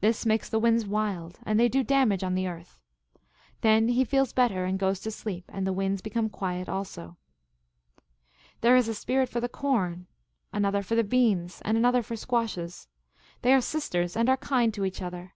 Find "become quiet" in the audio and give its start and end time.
6.00-6.68